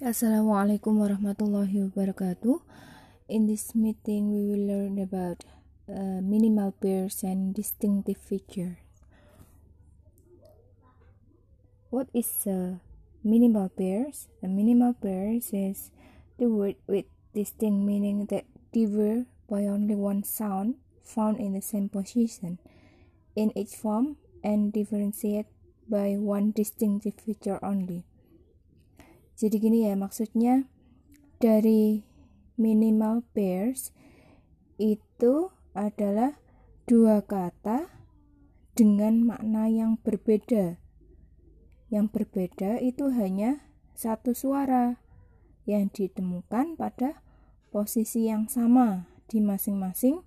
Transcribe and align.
Assalamualaikum 0.00 0.96
warahmatullahi 0.96 1.84
wabarakatuh. 1.84 2.64
In 3.28 3.44
this 3.44 3.76
meeting, 3.76 4.32
we 4.32 4.48
will 4.48 4.64
learn 4.64 4.96
about 4.96 5.44
uh, 5.92 6.24
minimal 6.24 6.72
pairs 6.72 7.20
and 7.20 7.52
distinctive 7.52 8.16
features. 8.16 8.80
What 11.92 12.08
is 12.16 12.32
a 12.48 12.80
minimal 13.20 13.68
pairs? 13.68 14.32
A 14.40 14.48
minimal 14.48 14.96
pairs 14.96 15.52
is 15.52 15.92
the 16.40 16.48
word 16.48 16.80
with 16.88 17.04
distinct 17.36 17.84
meaning 17.84 18.24
that 18.32 18.48
differ 18.72 19.28
by 19.52 19.68
only 19.68 20.00
one 20.00 20.24
sound 20.24 20.80
found 21.04 21.36
in 21.36 21.52
the 21.52 21.60
same 21.60 21.92
position 21.92 22.56
in 23.36 23.52
each 23.52 23.76
form 23.76 24.16
and 24.40 24.72
differentiate 24.72 25.52
by 25.84 26.16
one 26.16 26.56
distinctive 26.56 27.20
feature 27.20 27.60
only. 27.60 28.08
Jadi 29.40 29.56
gini 29.56 29.88
ya 29.88 29.96
maksudnya 29.96 30.68
dari 31.40 32.04
minimal 32.60 33.24
pairs 33.32 33.96
itu 34.76 35.48
adalah 35.72 36.36
dua 36.84 37.24
kata 37.24 37.88
dengan 38.76 39.24
makna 39.24 39.64
yang 39.72 39.96
berbeda. 40.04 40.76
Yang 41.88 42.06
berbeda 42.12 42.84
itu 42.84 43.08
hanya 43.16 43.64
satu 43.96 44.36
suara 44.36 45.00
yang 45.64 45.88
ditemukan 45.88 46.76
pada 46.76 47.24
posisi 47.72 48.28
yang 48.28 48.44
sama 48.44 49.08
di 49.24 49.40
masing-masing 49.40 50.20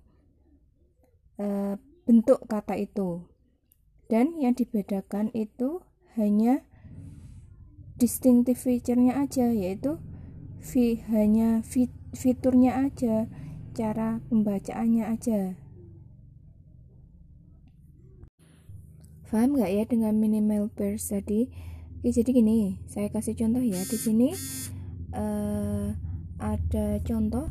e, 1.38 1.78
bentuk 2.02 2.42
kata 2.50 2.74
itu. 2.82 3.22
Dan 4.10 4.42
yang 4.42 4.58
dibedakan 4.58 5.30
itu 5.38 5.86
hanya 6.18 6.66
distinctive 8.04 8.60
feature-nya 8.60 9.16
aja 9.16 9.48
yaitu 9.48 9.96
fi, 10.60 11.00
hanya 11.08 11.64
fit, 11.64 11.88
fiturnya 12.12 12.84
aja 12.84 13.32
cara 13.72 14.20
pembacaannya 14.28 15.08
aja. 15.08 15.56
Paham 19.32 19.56
nggak 19.56 19.72
ya 19.72 19.82
dengan 19.88 20.14
minimal 20.20 20.68
pairs 20.70 21.08
tadi? 21.10 21.48
Oke, 21.98 22.12
jadi 22.12 22.30
gini 22.30 22.84
saya 22.84 23.08
kasih 23.08 23.34
contoh 23.34 23.64
ya. 23.64 23.80
Di 23.82 23.96
sini 23.96 24.30
uh, 25.16 25.96
ada 26.36 27.00
contoh 27.02 27.48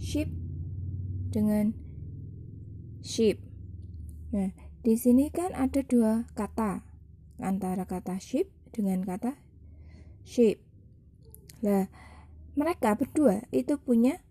ship 0.00 0.32
dengan 1.28 1.76
ship 3.04 3.36
nah 4.32 4.54
di 4.80 4.94
sini 4.96 5.28
kan 5.28 5.52
ada 5.52 5.84
dua 5.84 6.24
kata 6.32 6.89
antara 7.42 7.84
kata 7.88 8.16
ship 8.20 8.48
dengan 8.70 9.02
kata 9.02 9.36
shape. 10.24 10.62
Nah, 11.60 11.88
mereka 12.56 12.96
berdua 12.96 13.44
itu 13.52 13.76
punya 13.76 14.22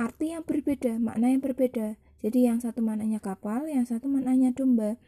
arti 0.00 0.32
yang 0.32 0.44
berbeda, 0.44 0.96
makna 0.96 1.32
yang 1.32 1.44
berbeda. 1.44 2.00
Jadi 2.20 2.48
yang 2.48 2.60
satu 2.60 2.84
maknanya 2.84 3.20
kapal, 3.20 3.68
yang 3.68 3.84
satu 3.88 4.08
maknanya 4.08 4.52
domba. 4.52 5.00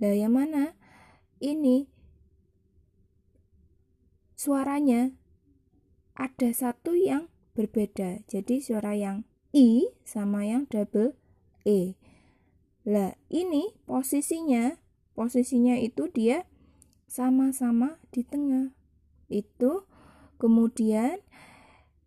Nah, 0.00 0.12
yang 0.12 0.36
mana 0.36 0.76
ini 1.40 1.88
suaranya 4.36 5.16
ada 6.16 6.48
satu 6.52 6.96
yang 6.96 7.32
berbeda. 7.56 8.24
Jadi 8.28 8.60
suara 8.60 8.96
yang 8.96 9.24
i 9.52 9.88
sama 10.04 10.44
yang 10.48 10.68
double 10.68 11.16
e. 11.64 11.96
Lah, 12.82 13.14
ini 13.30 13.76
posisinya 13.86 14.80
posisinya 15.12 15.76
itu 15.76 16.08
dia 16.08 16.48
sama-sama 17.12 18.00
di 18.08 18.24
tengah. 18.24 18.72
Itu 19.28 19.84
kemudian 20.40 21.20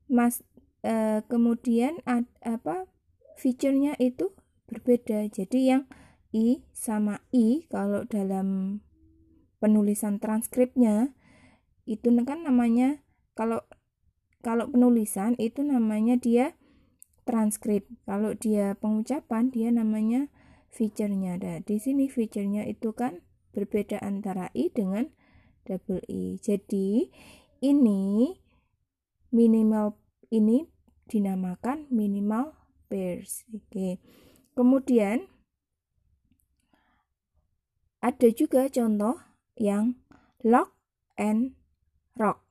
mas 0.09 0.41
e, 0.81 1.21
kemudian 1.29 2.01
ad, 2.09 2.25
apa 2.41 2.89
fiturnya 3.37 3.93
itu 4.01 4.33
berbeda. 4.65 5.29
Jadi 5.29 5.69
yang 5.69 5.85
i 6.33 6.65
sama 6.73 7.21
i 7.29 7.69
kalau 7.69 8.01
dalam 8.09 8.81
penulisan 9.61 10.17
transkripnya 10.17 11.13
itu 11.85 12.09
kan 12.25 12.41
namanya 12.41 13.05
kalau 13.37 13.61
kalau 14.41 14.65
penulisan 14.73 15.37
itu 15.37 15.61
namanya 15.61 16.17
dia 16.17 16.57
transkrip. 17.29 17.85
Kalau 18.09 18.33
dia 18.33 18.73
pengucapan 18.81 19.53
dia 19.53 19.69
namanya 19.69 20.33
fiturnya 20.73 21.37
ada 21.37 21.61
di 21.61 21.77
sini 21.77 22.09
fiturnya 22.09 22.65
itu 22.65 22.91
kan 22.91 23.21
berbeda 23.55 24.03
antara 24.03 24.51
i 24.51 24.67
dengan 24.67 25.07
double 25.63 26.03
i. 26.11 26.35
Jadi 26.43 27.07
ini 27.63 28.35
minimal 29.31 29.95
ini 30.27 30.67
dinamakan 31.07 31.87
minimal 31.87 32.51
pairs. 32.91 33.47
Oke. 33.55 34.03
Kemudian 34.51 35.31
ada 38.03 38.27
juga 38.29 38.67
contoh 38.69 39.17
yang 39.57 39.97
lock 40.45 40.75
and 41.17 41.57
rock. 42.13 42.45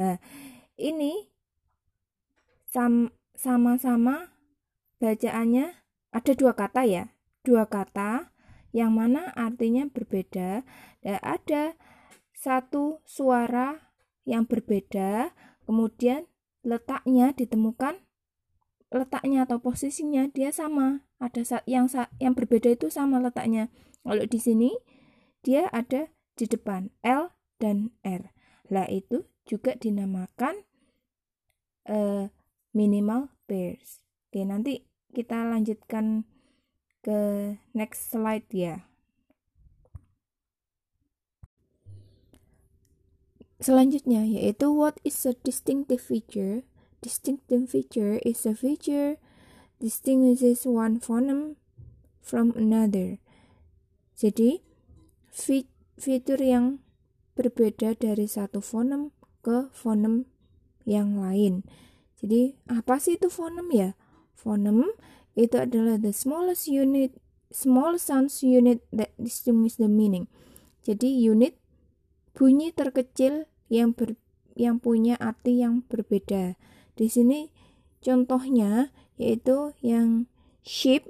Nah, 0.00 0.18
ini 0.80 1.30
sama-sama 3.36 4.34
bacaannya 4.98 5.66
ada 6.10 6.32
dua 6.34 6.52
kata 6.58 6.82
ya. 6.88 7.04
Dua 7.46 7.64
kata 7.70 8.34
yang 8.70 8.94
mana 8.94 9.34
artinya 9.34 9.86
berbeda. 9.90 10.62
Dan 11.00 11.16
ada 11.22 11.74
satu 12.36 13.04
suara 13.04 13.92
yang 14.24 14.46
berbeda 14.46 15.32
kemudian 15.64 16.28
letaknya 16.64 17.32
ditemukan 17.32 18.04
letaknya 18.90 19.46
atau 19.46 19.62
posisinya 19.62 20.26
dia 20.28 20.50
sama. 20.50 21.06
Ada 21.20 21.62
yang 21.68 21.86
yang 22.18 22.34
berbeda 22.34 22.74
itu 22.74 22.88
sama 22.88 23.20
letaknya. 23.20 23.68
Kalau 24.02 24.24
di 24.24 24.38
sini 24.40 24.70
dia 25.44 25.68
ada 25.70 26.10
di 26.34 26.44
depan 26.48 26.90
L 27.04 27.32
dan 27.60 27.92
R. 28.02 28.32
Lah 28.72 28.88
itu 28.88 29.28
juga 29.44 29.76
dinamakan 29.76 30.64
uh, 31.90 32.32
minimal 32.72 33.30
pairs. 33.44 34.02
Oke 34.30 34.46
nanti 34.46 34.86
kita 35.10 35.42
lanjutkan 35.42 36.24
ke 37.00 37.56
next 37.72 38.12
slide 38.12 38.46
ya. 38.52 38.84
Selanjutnya 43.60 44.24
yaitu 44.24 44.72
what 44.72 44.96
is 45.04 45.20
a 45.28 45.36
distinctive 45.44 46.00
feature? 46.00 46.64
Distinctive 47.04 47.68
feature 47.68 48.16
is 48.24 48.44
a 48.48 48.56
feature 48.56 49.20
distinguishes 49.80 50.68
one 50.68 51.00
phoneme 51.00 51.56
from 52.20 52.52
another. 52.52 53.16
Jadi 54.16 54.60
fitur 55.96 56.36
yang 56.36 56.84
berbeda 57.32 57.96
dari 57.96 58.28
satu 58.28 58.60
fonem 58.60 59.16
ke 59.40 59.72
fonem 59.72 60.28
yang 60.84 61.16
lain. 61.16 61.64
Jadi 62.20 62.60
apa 62.68 63.00
sih 63.00 63.16
itu 63.16 63.32
fonem 63.32 63.72
ya? 63.72 63.96
Fonem 64.36 64.92
itu 65.40 65.56
adalah 65.56 65.96
the 65.96 66.12
smallest 66.12 66.68
unit 66.68 67.16
small 67.48 67.96
sounds 67.96 68.44
unit 68.44 68.84
that 68.92 69.16
distinguish 69.16 69.80
the 69.80 69.88
meaning. 69.88 70.28
Jadi 70.84 71.08
unit 71.08 71.56
bunyi 72.36 72.70
terkecil 72.76 73.50
yang 73.72 73.96
ber, 73.96 74.20
yang 74.54 74.78
punya 74.78 75.16
arti 75.18 75.64
yang 75.64 75.82
berbeda. 75.88 76.60
Di 76.94 77.06
sini 77.08 77.48
contohnya 78.04 78.92
yaitu 79.20 79.72
yang 79.84 80.28
ship 80.64 81.08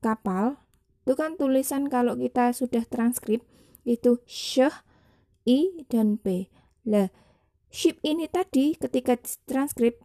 kapal 0.00 0.62
itu 1.02 1.18
kan 1.18 1.34
tulisan 1.34 1.90
kalau 1.90 2.14
kita 2.14 2.54
sudah 2.54 2.86
transkrip 2.86 3.42
itu 3.82 4.22
sh, 4.22 4.70
i 5.42 5.82
dan 5.90 6.14
p. 6.14 6.46
Lah, 6.86 7.10
ship 7.74 7.98
ini 8.06 8.30
tadi 8.30 8.78
ketika 8.78 9.18
transkrip 9.50 9.98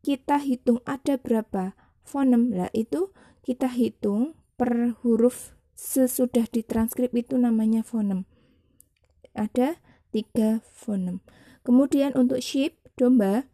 kita 0.00 0.40
hitung 0.40 0.80
ada 0.88 1.20
berapa 1.20 1.76
fonem. 2.08 2.56
Lah 2.56 2.72
itu 2.72 3.12
kita 3.44 3.68
hitung 3.68 4.32
per 4.56 4.96
huruf 5.04 5.52
sesudah 5.76 6.48
ditranskrip 6.48 7.12
itu 7.12 7.36
namanya 7.36 7.84
fonem. 7.84 8.24
Ada 9.36 9.76
tiga 10.08 10.64
fonem. 10.72 11.20
Kemudian 11.62 12.16
untuk 12.16 12.40
sheep 12.40 12.80
domba 12.96 13.46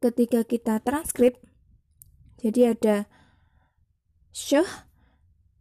ketika 0.00 0.46
kita 0.46 0.80
transkrip 0.80 1.36
jadi 2.40 2.72
ada 2.72 2.96
sh 4.32 4.64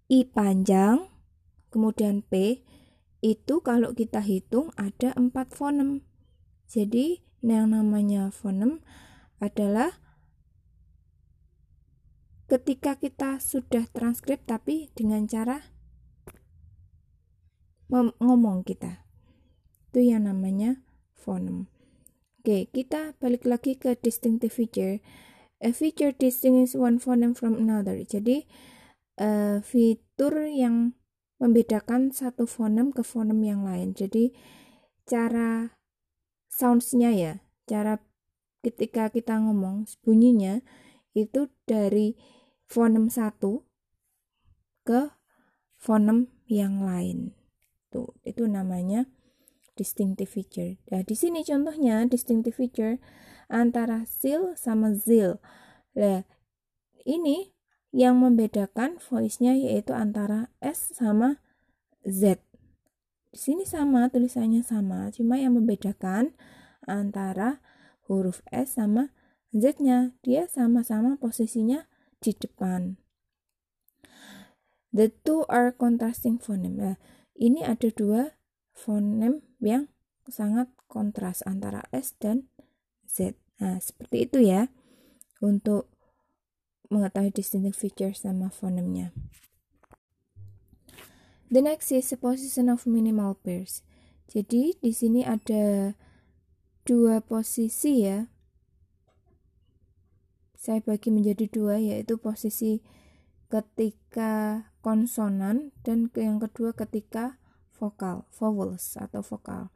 i 0.07 0.23
panjang 0.23 1.11
kemudian 1.67 2.23
p 2.23 2.63
itu 3.19 3.59
kalau 3.59 3.91
kita 3.91 4.23
hitung 4.23 4.71
ada 4.79 5.11
empat 5.19 5.51
fonem. 5.51 6.07
Jadi 6.71 7.19
yang 7.43 7.75
namanya 7.75 8.31
fonem 8.31 8.79
adalah 9.43 9.99
ketika 12.49 12.97
kita 12.97 13.37
sudah 13.37 13.85
transkrip 13.93 14.41
tapi 14.49 14.89
dengan 14.97 15.29
cara 15.29 15.69
ngomong 17.93 18.65
kita 18.65 19.05
itu 19.89 20.13
yang 20.13 20.25
namanya 20.29 20.81
phoneme. 21.17 21.69
Oke, 22.41 22.69
kita 22.69 23.17
balik 23.17 23.45
lagi 23.45 23.77
ke 23.77 23.97
distinctive 23.97 24.53
feature. 24.53 25.01
A 25.59 25.73
feature 25.75 26.13
distinguishes 26.13 26.77
one 26.77 27.01
phoneme 27.01 27.33
from 27.35 27.57
another. 27.57 27.99
Jadi, 28.05 28.45
uh, 29.19 29.59
fitur 29.65 30.47
yang 30.47 30.95
membedakan 31.41 32.13
satu 32.13 32.45
fonem 32.47 32.93
ke 32.95 33.03
fonem 33.03 33.41
yang 33.43 33.61
lain. 33.65 33.91
Jadi, 33.97 34.31
cara 35.03 35.75
soundsnya 36.47 37.11
ya, 37.11 37.33
cara 37.65 37.99
ketika 38.61 39.11
kita 39.11 39.39
ngomong 39.39 39.89
bunyinya 40.03 40.61
itu 41.15 41.49
dari 41.67 42.15
fonem 42.69 43.09
satu 43.09 43.65
ke 44.85 45.09
fonem 45.81 46.29
yang 46.45 46.85
lain. 46.85 47.33
Tuh, 47.89 48.13
itu 48.21 48.45
namanya 48.45 49.09
distinctive 49.73 50.29
feature. 50.29 50.77
Nah, 50.93 51.01
di 51.01 51.17
sini 51.17 51.41
contohnya 51.41 52.05
distinctive 52.05 52.53
feature 52.53 53.01
antara 53.49 54.05
sil 54.05 54.53
sama 54.53 54.93
zil. 54.93 55.41
Nah, 55.97 56.21
ini 57.09 57.57
yang 57.89 58.21
membedakan 58.21 59.01
voice-nya 59.01 59.57
yaitu 59.57 59.97
antara 59.97 60.53
S 60.61 60.93
sama 60.93 61.41
Z. 62.05 62.37
Di 63.33 63.39
sini 63.41 63.65
sama, 63.65 64.09
tulisannya 64.09 64.61
sama, 64.61 65.09
cuma 65.09 65.41
yang 65.41 65.57
membedakan 65.57 66.37
antara 66.85 67.61
huruf 68.05 68.45
S 68.53 68.77
sama 68.77 69.13
Z-nya. 69.53 70.13
Dia 70.21 70.45
sama-sama 70.45 71.17
posisinya 71.17 71.89
di 72.19 72.35
depan. 72.35 72.99
The 74.89 75.13
two 75.23 75.45
are 75.47 75.71
contrasting 75.71 76.41
phoneme. 76.41 76.77
Nah, 76.77 76.97
ini 77.37 77.61
ada 77.61 77.93
dua 77.93 78.35
fonem 78.73 79.45
yang 79.61 79.87
sangat 80.27 80.71
kontras 80.89 81.45
antara 81.45 81.85
S 81.93 82.17
dan 82.17 82.49
Z. 83.05 83.37
Nah, 83.61 83.77
seperti 83.77 84.25
itu 84.25 84.39
ya 84.43 84.71
untuk 85.39 85.91
mengetahui 86.89 87.31
distinctive 87.31 87.77
feature 87.77 88.15
sama 88.17 88.49
fonemnya. 88.49 89.13
The 91.49 91.65
next 91.65 91.89
is 91.89 92.13
the 92.13 92.17
position 92.17 92.69
of 92.69 92.85
minimal 92.85 93.37
pairs. 93.41 93.81
Jadi 94.29 94.77
di 94.77 94.91
sini 94.93 95.25
ada 95.25 95.97
dua 96.85 97.21
posisi 97.25 98.05
ya. 98.05 98.29
Saya 100.59 100.83
bagi 100.83 101.07
menjadi 101.07 101.47
dua 101.47 101.79
yaitu 101.79 102.19
posisi 102.19 102.83
ketika 103.47 104.67
konsonan 104.83 105.71
dan 105.87 106.11
yang 106.19 106.43
kedua 106.43 106.75
ketika 106.75 107.39
vokal, 107.79 108.27
vowels 108.35 108.99
atau 108.99 109.23
vokal. 109.23 109.71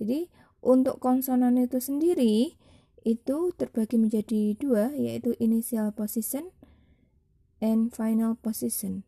Jadi 0.00 0.32
untuk 0.64 1.04
konsonan 1.04 1.60
itu 1.60 1.84
sendiri 1.84 2.56
itu 3.04 3.52
terbagi 3.60 4.00
menjadi 4.00 4.56
dua 4.56 4.96
yaitu 4.96 5.36
initial 5.36 5.92
position 5.92 6.48
and 7.60 7.92
final 7.92 8.40
position. 8.40 9.04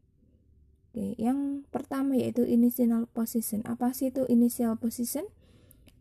Oke, 0.93 1.17
yang 1.17 1.65
pertama 1.73 2.21
yaitu 2.21 2.45
initial 2.45 3.09
position. 3.17 3.65
Apa 3.65 3.97
sih 3.97 4.13
itu 4.13 4.29
initial 4.29 4.77
position? 4.77 5.25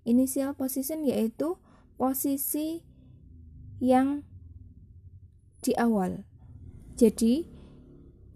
Initial 0.04 0.52
position 0.52 1.08
yaitu 1.08 1.56
posisi 1.96 2.84
yang 3.80 4.28
di 5.64 5.72
awal 5.80 6.28
jadi 6.94 7.48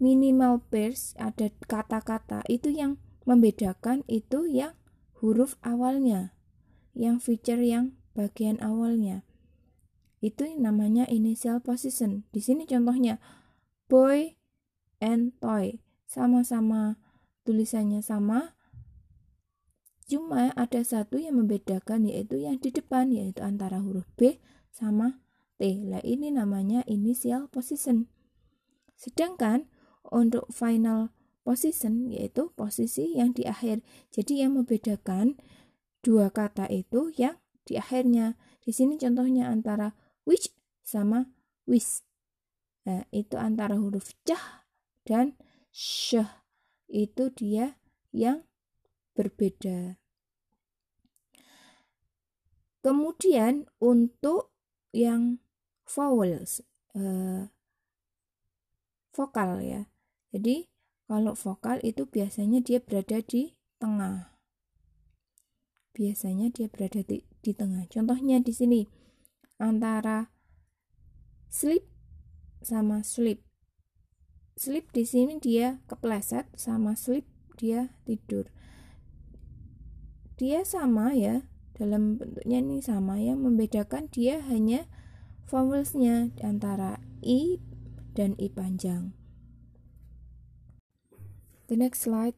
minimal 0.02 0.62
pairs 0.70 1.14
ada 1.18 1.50
kata-kata 1.66 2.42
itu 2.50 2.74
yang 2.74 2.98
membedakan 3.26 4.02
itu 4.10 4.46
yang 4.48 4.74
huruf 5.18 5.58
awalnya, 5.60 6.32
yang 6.94 7.18
feature 7.18 7.60
yang 7.60 7.98
bagian 8.14 8.58
awalnya. 8.62 9.26
Itu 10.18 10.46
namanya 10.58 11.06
initial 11.06 11.62
position. 11.62 12.26
Di 12.34 12.42
sini 12.42 12.66
contohnya 12.66 13.22
boy 13.86 14.34
and 14.98 15.34
toy 15.38 15.82
sama-sama 16.08 16.98
tulisannya 17.46 18.02
sama, 18.02 18.58
cuma 20.08 20.50
ada 20.58 20.82
satu 20.82 21.20
yang 21.20 21.38
membedakan 21.38 22.08
yaitu 22.08 22.42
yang 22.42 22.58
di 22.58 22.74
depan 22.74 23.12
yaitu 23.14 23.44
antara 23.44 23.78
huruf 23.78 24.08
B 24.18 24.40
sama 24.72 25.20
T. 25.58 25.84
Nah, 25.84 26.00
ini 26.06 26.30
namanya 26.30 26.86
initial 26.86 27.50
position. 27.50 28.06
Sedangkan 28.94 29.66
untuk 30.06 30.46
final 30.54 31.10
position 31.42 32.08
yaitu 32.08 32.54
posisi 32.54 33.18
yang 33.18 33.34
di 33.34 33.44
akhir. 33.44 33.82
Jadi 34.14 34.46
yang 34.46 34.54
membedakan 34.54 35.36
dua 36.00 36.30
kata 36.30 36.70
itu 36.70 37.10
yang 37.18 37.36
di 37.66 37.74
akhirnya. 37.76 38.38
Di 38.62 38.70
sini 38.70 38.96
contohnya 38.96 39.50
antara 39.50 39.98
which 40.22 40.54
sama 40.86 41.28
wis. 41.66 42.06
Nah, 42.86 43.04
itu 43.12 43.36
antara 43.36 43.76
huruf 43.76 44.14
cah 44.24 44.64
dan 45.04 45.36
sh. 45.74 46.22
Itu 46.88 47.28
dia 47.34 47.76
yang 48.14 48.48
berbeda. 49.12 50.00
Kemudian 52.80 53.68
untuk 53.82 54.54
yang 54.94 55.42
vowels, 55.88 56.60
uh, 56.92 57.48
vokal 59.16 59.58
ya. 59.64 59.88
Jadi 60.30 60.68
kalau 61.08 61.32
vokal 61.32 61.80
itu 61.80 62.04
biasanya 62.04 62.60
dia 62.60 62.78
berada 62.84 63.24
di 63.24 63.56
tengah. 63.80 64.36
Biasanya 65.96 66.52
dia 66.52 66.68
berada 66.68 67.00
di, 67.00 67.24
di 67.40 67.52
tengah. 67.56 67.88
Contohnya 67.88 68.38
di 68.44 68.52
sini 68.52 68.84
antara 69.56 70.30
sleep 71.48 71.88
sama 72.60 73.00
sleep. 73.00 73.42
Sleep 74.58 74.90
di 74.92 75.08
sini 75.08 75.40
dia 75.40 75.80
kepleset 75.88 76.50
sama 76.54 76.92
sleep 76.94 77.24
dia 77.56 77.96
tidur. 78.06 78.52
Dia 80.38 80.62
sama 80.62 81.18
ya, 81.18 81.42
dalam 81.74 82.14
bentuknya 82.14 82.62
ini 82.62 82.78
sama 82.78 83.18
ya, 83.18 83.34
membedakan 83.34 84.06
dia 84.06 84.38
hanya 84.46 84.86
vowelsnya 85.48 86.36
antara 86.44 87.00
i 87.24 87.56
dan 88.12 88.36
I 88.36 88.52
panjang. 88.52 89.16
The 91.72 91.76
next 91.76 92.04
slide 92.04 92.36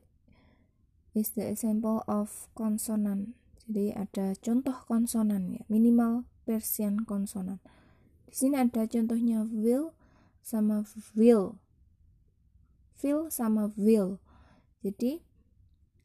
is 1.15 1.35
the 1.35 1.47
example 1.47 2.07
of 2.07 2.47
konsonan. 2.55 3.35
Jadi 3.67 3.95
ada 3.95 4.35
contoh 4.39 4.75
konsonan 4.87 5.59
ya, 5.59 5.63
minimal 5.67 6.27
persian 6.47 7.03
konsonan. 7.03 7.59
Di 8.31 8.35
sini 8.35 8.59
ada 8.59 8.87
contohnya 8.87 9.43
will 9.47 9.95
sama 10.43 10.87
will. 11.19 11.59
Will 13.03 13.31
sama 13.31 13.75
will. 13.75 14.23
Jadi 14.87 15.23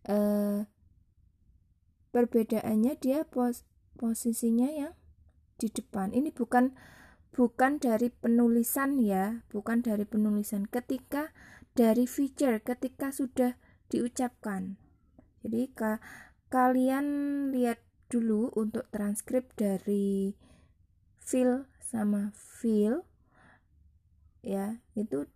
eh, 0.09 0.65
perbedaannya 2.13 2.93
dia 2.97 3.25
pos 3.25 3.65
posisinya 3.97 4.69
yang 4.73 4.93
di 5.55 5.71
depan. 5.71 6.11
Ini 6.11 6.31
bukan 6.35 6.75
bukan 7.35 7.79
dari 7.83 8.11
penulisan 8.11 8.99
ya, 8.99 9.43
bukan 9.51 9.83
dari 9.83 10.07
penulisan 10.07 10.67
ketika 10.67 11.35
dari 11.75 12.07
feature 12.07 12.63
ketika 12.63 13.11
sudah 13.11 13.59
diucapkan. 13.91 14.79
Jadi 15.43 15.69
ka, 15.75 15.99
kalian 16.49 17.05
lihat 17.51 17.83
dulu 18.07 18.49
untuk 18.55 18.87
transkrip 18.89 19.51
dari 19.59 20.33
feel 21.19 21.67
sama 21.83 22.31
feel 22.33 23.03
ya, 24.41 24.79
itu 24.95 25.27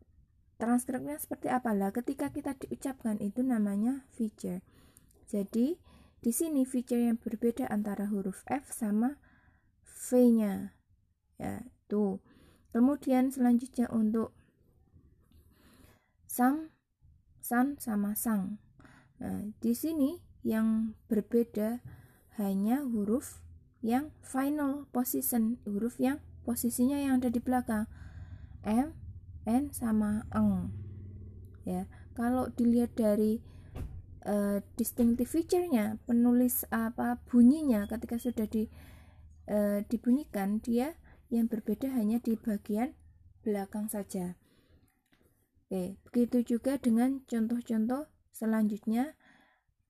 transkripnya 0.59 1.15
seperti 1.19 1.47
apa 1.47 1.71
lah 1.71 1.91
ketika 1.95 2.31
kita 2.31 2.55
diucapkan 2.55 3.19
itu 3.19 3.43
namanya 3.43 4.07
feature. 4.15 4.63
Jadi 5.29 5.79
di 6.19 6.31
sini 6.35 6.67
feature 6.67 6.99
yang 6.99 7.15
berbeda 7.15 7.67
antara 7.71 8.07
huruf 8.11 8.43
F 8.47 8.75
sama 8.75 9.19
V-nya. 9.99 10.71
Ya, 11.35 11.67
itu. 11.67 12.23
Kemudian 12.71 13.35
selanjutnya 13.35 13.91
untuk 13.91 14.31
sang, 16.23 16.71
san 17.43 17.75
sama 17.81 18.15
sang. 18.15 18.63
Nah, 19.19 19.51
di 19.59 19.75
sini 19.75 20.23
yang 20.47 20.95
berbeda 21.11 21.83
hanya 22.39 22.87
huruf 22.87 23.43
yang 23.83 24.15
final 24.23 24.87
position, 24.95 25.59
huruf 25.67 25.99
yang 25.99 26.23
posisinya 26.47 26.95
yang 26.95 27.19
ada 27.19 27.27
di 27.27 27.43
belakang. 27.43 27.91
M, 28.63 28.95
N 29.43 29.71
sama 29.75 30.23
eng. 30.31 30.71
Ya, 31.67 31.91
kalau 32.15 32.47
dilihat 32.55 32.95
dari 32.95 33.43
uh, 34.23 34.63
distinctive 34.79 35.27
feature-nya, 35.27 35.99
penulis 36.07 36.63
apa 36.71 37.19
bunyinya 37.27 37.87
ketika 37.91 38.15
sudah 38.15 38.47
di 38.47 38.71
uh, 39.49 39.81
dibunyikan 39.89 40.61
dia 40.61 40.95
yang 41.33 41.49
berbeda 41.49 41.89
hanya 41.91 42.21
di 42.21 42.37
bagian 42.37 42.93
belakang 43.41 43.89
saja. 43.89 44.37
Oke, 45.69 46.01
begitu 46.09 46.57
juga 46.57 46.81
dengan 46.81 47.21
contoh-contoh 47.29 48.09
selanjutnya 48.33 49.13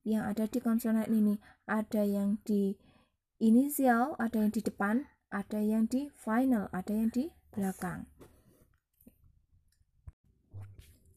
yang 0.03 0.27
ada 0.27 0.47
di 0.47 0.59
konsonan 0.59 1.07
ini. 1.07 1.39
Ada 1.69 2.03
yang 2.03 2.41
di 2.43 2.75
inisial, 3.39 4.19
ada 4.19 4.43
yang 4.43 4.51
di 4.51 4.59
depan, 4.59 5.07
ada 5.31 5.63
yang 5.63 5.87
di 5.87 6.11
final, 6.19 6.67
ada 6.75 6.91
yang 6.91 7.07
di 7.13 7.31
belakang. 7.55 8.09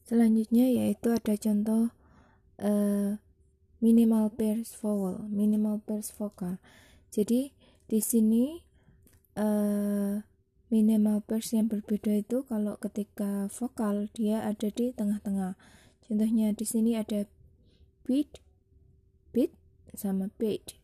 Selanjutnya 0.03 0.67
yaitu 0.67 1.15
ada 1.15 1.33
contoh 1.39 1.91
uh, 2.59 3.19
minimal 3.83 4.31
pairs 4.31 4.75
vowel, 4.79 5.27
minimal 5.27 5.79
pairs 5.83 6.11
vokal. 6.15 6.59
Jadi 7.11 7.55
di 7.87 7.99
sini 7.99 8.63
uh, 9.37 10.23
minimal 10.73 11.21
pairs 11.21 11.53
yang 11.53 11.69
berbeda 11.69 12.17
itu 12.17 12.41
kalau 12.49 12.79
ketika 12.81 13.45
vokal 13.53 14.09
dia 14.15 14.41
ada 14.41 14.73
di 14.73 14.89
tengah-tengah. 14.89 15.53
Contohnya 16.03 16.49
di 16.51 16.65
sini 16.65 16.97
ada 16.97 17.29
beat, 18.03 18.41
beat 19.31 19.53
sama 19.93 20.33
beat. 20.41 20.81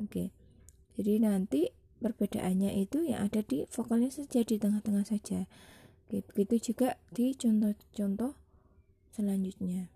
Oke. 0.00 0.08
Okay. 0.08 0.28
Jadi 0.96 1.12
nanti 1.20 1.62
perbedaannya 2.00 2.72
itu 2.80 3.04
yang 3.04 3.28
ada 3.28 3.44
di 3.44 3.68
vokalnya 3.68 4.08
saja 4.08 4.40
di 4.40 4.56
tengah-tengah 4.56 5.04
saja. 5.04 5.44
Oke, 6.08 6.24
begitu 6.24 6.72
juga 6.72 6.96
di 7.12 7.36
contoh-contoh 7.36 8.32
selanjutnya. 9.12 9.95